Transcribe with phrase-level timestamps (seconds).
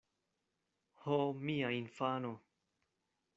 [1.03, 1.17] Ho,
[1.49, 2.33] mia infano!